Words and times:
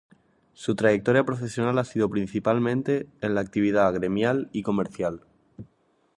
Su 0.53 0.73
trayectoria 0.75 1.23
profesional 1.23 1.77
ha 1.77 1.83
sido 1.83 2.09
principalmente 2.09 3.07
en 3.21 3.35
la 3.35 3.41
actividad 3.41 3.93
gremial 3.93 4.49
y 4.51 4.63
comercial. 4.63 5.27